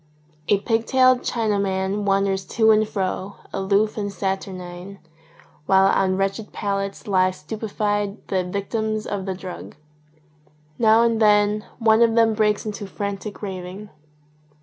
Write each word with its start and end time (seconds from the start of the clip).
A 0.49 0.59
pig 0.59 0.87
tailed 0.87 1.19
Chinaman 1.21 2.05
wanders 2.05 2.43
to 2.45 2.71
and 2.71 2.89
fro, 2.89 3.35
aloof 3.53 3.99
and 3.99 4.11
saturnine, 4.11 4.97
while 5.67 5.85
on 5.85 6.17
wretched 6.17 6.51
pallets 6.51 7.05
lie 7.05 7.29
stupefied 7.29 8.17
the 8.29 8.43
victims 8.43 9.05
of 9.05 9.27
the 9.27 9.35
drug. 9.35 9.75
Now 10.79 11.03
and 11.03 11.21
then 11.21 11.65
one 11.77 12.01
of 12.01 12.15
them 12.15 12.33
breaks 12.33 12.65
into 12.65 12.87
frantic 12.87 13.43
raving. 13.43 13.91